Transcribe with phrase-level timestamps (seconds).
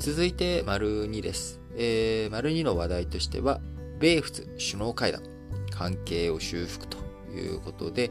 [0.00, 1.60] 続いて、丸2です。
[1.76, 3.60] えー、丸2の話題としては、
[3.98, 5.22] 米仏首脳会談、
[5.70, 6.96] 関係を修復と
[7.30, 8.10] いうことで、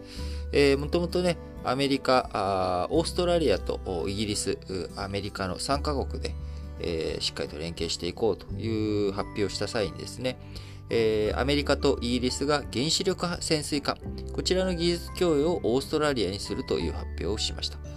[0.52, 4.60] えー、もともとね、アメリカ、オーストラリアとイギリス、
[4.98, 6.36] アメリカの3カ国で、
[6.80, 10.38] えー、しっかりと連携していこうという発表をした際にですね、
[10.92, 13.98] えー、アメリカとイギリスが原子力潜水艦、
[14.32, 17.89] こちらの技術供与をオーストラリアにするという発表をしました。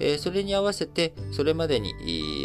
[0.00, 1.92] え、それに合わせて、それまでに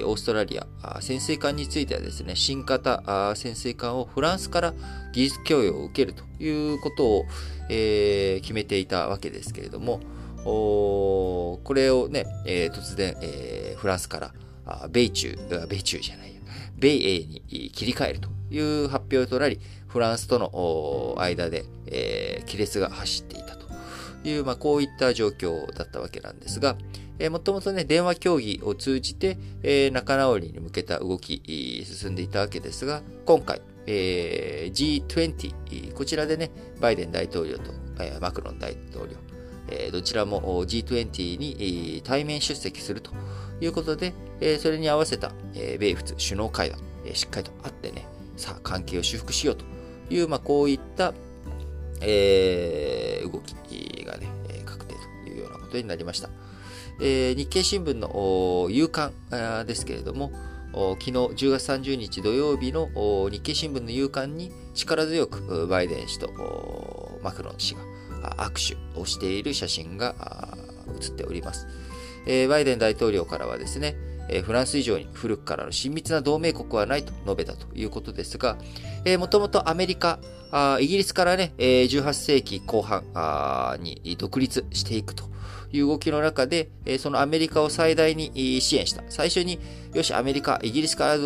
[0.06, 0.68] オーストラリア、
[1.02, 4.74] 潜水艦についてはですね、新型潜水艦をフランスから
[5.14, 7.26] 技術供与を受けるということを、
[7.70, 10.00] え、決めていたわけですけれども、
[10.44, 14.20] これをね、え、突然、え、フランスか
[14.66, 15.38] ら米中、
[15.70, 16.42] 米中じゃないよ、
[16.78, 23.68] 米英に切り替えるという発表となり、フランスとの間で、え、亀裂が走っていたと
[24.28, 26.76] いう、まあ、こういった状況だったわけなんですが、
[27.20, 39.16] えー、もともとね、電話協議を通じて、えー、仲直りに向けた動き、進んでいたわけですが、今回、えー、G20、こちらでね、バイデン大統領と、えー、マクロン大統領、
[39.70, 43.12] えー、どちらも G20 に対面出席すると
[43.62, 49.66] いうことで、えー、それに合わせた、えー、米仏首脳会談、えー、しっかりと会ってね、さあ関係を修復しようと
[50.10, 51.14] いう、まあ、こういった、
[52.02, 53.56] えー、動き
[54.06, 54.28] がね、
[54.66, 56.30] 確定というようなことになりました。
[57.06, 59.12] え、日経新聞の夕刊
[59.68, 60.32] ですけれども、
[60.72, 62.88] 昨日10月30日土曜日の
[63.30, 67.82] 日経新聞の夕刊に力強くバイデン氏とマクロン氏が
[68.38, 70.16] 握手をしている写真が
[70.98, 71.68] 写っております。
[72.48, 73.98] バイデン大統領からはですね、
[74.46, 78.58] フランス以上に古くからの親密な同盟国はないと述べたということですが、
[79.20, 80.20] もともとアメリカ、
[80.80, 83.04] イギリスからね、18世紀後半
[83.82, 85.26] に独立していくと
[85.74, 89.04] いう動きの中で、そのアメリカを最大に支援した。
[89.10, 89.60] 最初に、
[89.94, 91.18] よし、アメリカ、イギリスから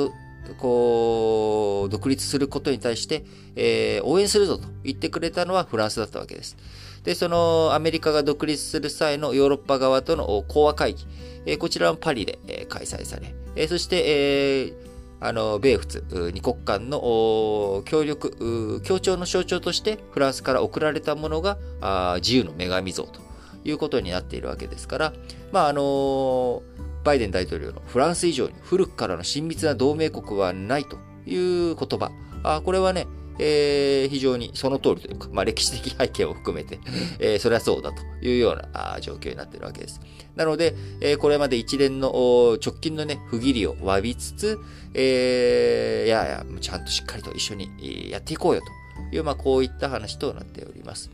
[0.56, 3.24] こう、独立することに対して、
[3.56, 6.58] えー、応援するぞと言ってくれたのはフランスだったわけです。
[7.04, 11.06] で、そのアメリカが独立する際のヨーロッパ側との講和会議、
[11.46, 14.74] えー、こちらもパリで、えー、開催され、えー、そして、えー、
[15.20, 23.27] あの、米仏二国間の協力、協調の象徴としてフランスから送られたものがあ自由の女神像と
[23.64, 25.14] いうことになっているわけですから、
[25.52, 26.62] まあ、あの
[27.04, 31.36] バイデン大統領のフランス以上に古くからの親密な同盟国はないとい
[31.72, 32.12] う言葉、
[32.44, 33.08] あこれはね、
[33.40, 36.80] えー、非常にその通りというか、まあ、歴史的背景を含めて、
[37.20, 40.02] えー、それはそうだというような状況になっているわけです。
[40.36, 44.60] なので、えー、これまで一連の直近のね、不義理を詫びつつ、
[44.94, 51.10] えー、いやいや、ちゃんとしっかりと一緒にやっていこうよという、まあ、こういった話となっております。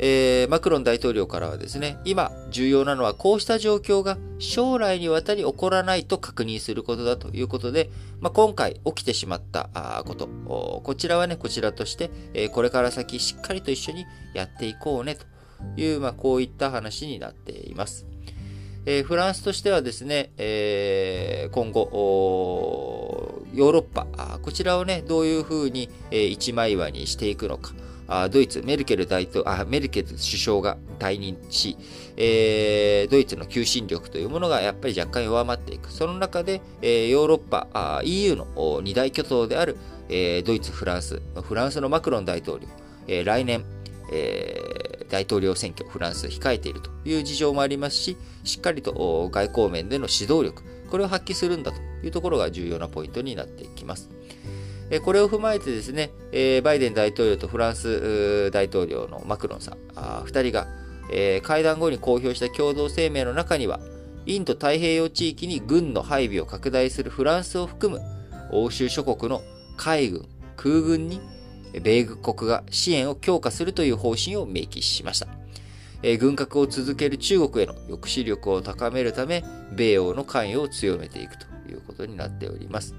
[0.00, 10.28] えー、マクロン大統領からはですね、今重要なのはこうした状況が将来にわたり起こらないと確認することだということで、まあ、今回起きてしまったこと、
[10.84, 15.26] こちらはね、こちらとして、えー、これから先しっかりと一緒にやっていこうねと
[15.80, 18.06] いう、まあ、こういった話になっています。
[18.86, 24.06] えー、フランスとしてはですね、えー、今後、ヨーロッパ、
[24.40, 27.74] こちらをね、どういうふうに、えー、一枚岩にしていくのか、
[28.30, 31.76] ドイツ、メルケル大統あメルケル首相が退任し、
[32.16, 35.92] えー、ドイツの求心力というものがやっぱり若干弱まっていく。
[35.92, 39.76] その中で、えー、ヨーロッパあ、EU の二大巨頭である、
[40.08, 42.66] えー、ドイツ、フランス、フランスのマクロン大統領、
[43.06, 43.64] えー、来年、
[44.10, 54.17] えー、大統領選挙、フランス控えているという事情もありますし、しっかりと外交面での指導力、これを発揮するんだというところが重要なポイントになっていきます。
[55.04, 56.10] これを踏まえてですね、
[56.62, 60.66] バイデン大統領とフランス大統領のマクロンさん、2人が
[61.42, 63.80] 会談後に公表した共同声明の中には、
[64.24, 68.02] インド太平洋地域に軍の配備を拡大するフランスを含む
[68.50, 69.42] 欧州諸国の
[69.76, 70.26] 海軍、
[70.56, 71.20] 空軍に
[71.82, 75.28] 米国が支援を強化するという方針を明記しました。
[76.18, 82.94] 軍拡を続ける中国への抑止力を高めるため、米欧の関与を強めていくということになっております。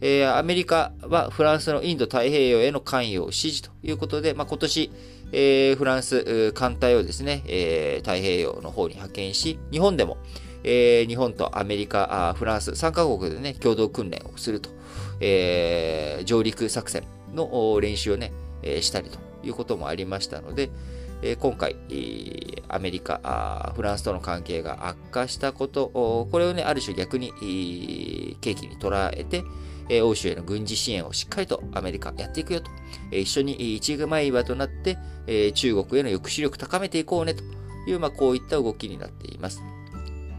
[0.00, 4.90] えー、アメリカはフランスのインド太平洋への関与を支持ということで、まあ、今年、
[5.32, 10.16] えー、フランス艦隊をですね、えー、太平洋の方に派遣し、日本でも、
[10.64, 14.70] えー、日本とアメリカ、フランス3カ国でね、共同訓練をすると、
[15.20, 17.04] えー、上陸作戦
[17.34, 18.32] の練習をね、
[18.80, 20.70] したりということもありましたので、
[21.22, 21.76] え、今回、
[22.68, 27.32] アメリカ、フランスとの関係が悪化したこと、これをね、ある種逆に
[28.40, 29.44] 契機に捉えて、
[29.90, 32.70] え欧州への軍事支援をしっかりとアメリカやっていくよと、
[33.10, 34.96] え一緒に一枚岩となって、
[35.26, 37.42] え中国への抑止力高めていこうねと
[37.86, 39.60] いう、まあ、こういった動きになっています。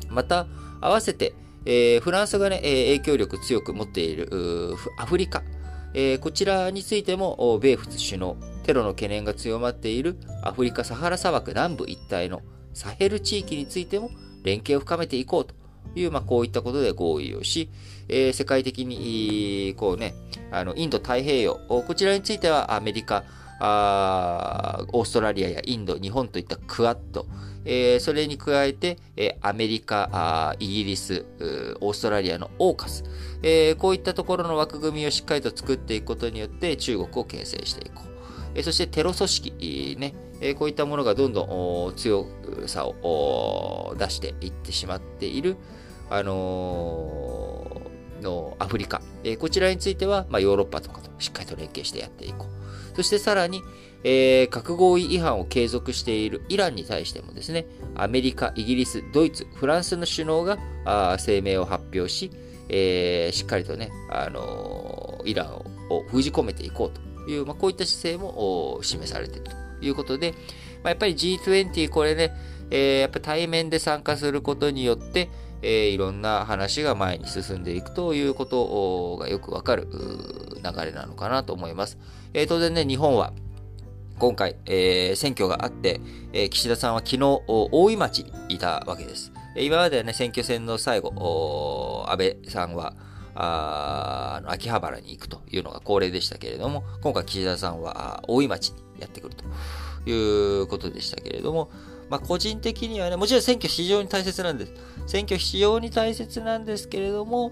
[0.09, 0.47] また、
[0.79, 1.33] 合わせて、
[1.65, 5.43] え、フランスがね、影響力強く持っているアフリカ、
[5.93, 8.37] え、こちらについても、米仏首脳、
[8.71, 12.41] テロの懸念が強まっているアフリカ・サハラ砂漠南部一帯の
[12.73, 14.09] サヘル地域についても
[14.43, 15.53] 連携を深めていこうと
[15.93, 17.69] いう、まあ、こういったことで合意をし、
[18.07, 20.13] えー、世界的に、こうね、
[20.51, 23.25] あの、インド太平洋、こちらについてはアメリカ、
[23.59, 27.25] あオーストラリアやインド、日本といったクアッド、
[27.65, 31.25] えー、それに加えて、えー、アメリカ、イギリス、
[31.81, 33.03] オーストラリアのオーカス、
[33.43, 38.11] えー、こういったところの枠組みをしっかりと作っていくことによって中国を形成していこう。
[38.55, 42.27] え、そしてテロ組織、ね、え、こういったものがどんどん強
[42.67, 45.57] さを出していってしまっている、
[46.09, 52.95] あのー、のアフリカ、え、こちらについては、まあ、ヨーロッパとかとしっかりと連携してやっていこう。
[52.95, 53.61] そしてさらに、
[54.03, 57.65] えー、核合意違反を継続しているイランに対してもですね、
[57.95, 62.31] アメリカ、イギリス、ドイツ、フランスの首脳があ声明を発表し、
[62.69, 65.53] えー、しっかりとね、あのー、イラン
[65.89, 69.45] を封じ込めていこうという、まあ、こういった姿勢も示されている
[69.79, 70.31] ということで、
[70.83, 72.33] まあ、やっぱり G20 これね、
[72.69, 75.29] えー、やっぱ対面で参加することによって、
[75.61, 81.97] えー、いろんな話が前に進んでいくということがよくわかる流れなのかなと思います。
[82.33, 83.33] えー、当然ね、日本は
[84.17, 85.99] 今回、えー、選挙があって、
[86.33, 89.31] えー、岸田さんは昨日、大井町にいたわけです。
[89.55, 92.93] 今まではね、選挙戦の最後、安倍さんは、
[93.35, 101.69] あ秋葉原に行くというのが恒例でしたけれども、今回岸田さんは大井町にやってくるということでしたけれども、
[102.09, 104.73] まあ、個人的にはね、もちろん選挙非常に大切なんです。
[105.07, 107.51] 選挙非常に大切なんですけれども、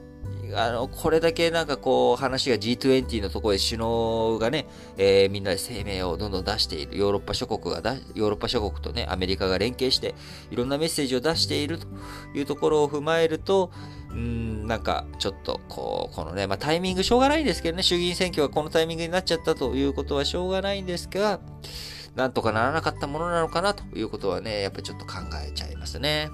[0.56, 4.68] あの、これだけなんかこう、話が G20 のところで首脳がね、
[4.98, 6.98] えー、みんなで声明をどんどん出している。
[6.98, 10.16] ヨーロッパ諸国がだ、ヨーロッパ諸国とね、アメリカが連携して、
[10.52, 11.88] いろんなメッセージを出していると
[12.34, 13.72] いうところを踏まえると、
[14.12, 21.40] うん、なんか、ちょっと、こう、このね、まあ、タイミングしょうがないんですけどね、衆議院選挙がこのタイミングになっちゃったということはしょうがないんですが、
[22.16, 25.14] なんとかならなかったものなのかなということはね、やっぱちょっと考
[25.44, 26.30] えちゃいますね。